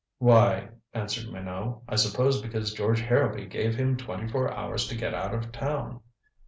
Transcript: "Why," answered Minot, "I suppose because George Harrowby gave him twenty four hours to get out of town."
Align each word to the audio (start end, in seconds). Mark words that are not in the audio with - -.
"Why," 0.17 0.69
answered 0.95 1.31
Minot, 1.31 1.83
"I 1.87 1.95
suppose 1.95 2.41
because 2.41 2.73
George 2.73 3.01
Harrowby 3.01 3.45
gave 3.45 3.75
him 3.75 3.97
twenty 3.97 4.27
four 4.27 4.51
hours 4.51 4.87
to 4.87 4.95
get 4.95 5.13
out 5.13 5.35
of 5.35 5.51
town." 5.51 5.99